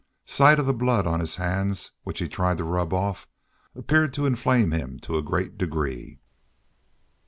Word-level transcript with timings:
Sight 0.25 0.57
of 0.57 0.65
the 0.65 0.73
blood 0.73 1.05
on 1.05 1.19
his 1.19 1.35
hands, 1.35 1.91
which 2.01 2.17
he 2.17 2.27
tried 2.27 2.57
to 2.57 2.63
rub 2.63 2.91
off, 2.91 3.27
appeared 3.75 4.15
to 4.15 4.25
inflame 4.25 4.71
him 4.71 4.97
to 5.01 5.15
a 5.15 5.21
great 5.21 5.59
degree. 5.59 6.17